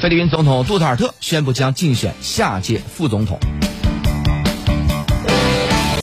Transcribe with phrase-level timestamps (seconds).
[0.00, 3.57] 菲律宾总统杜特尔特宣布将竞选下届副总统。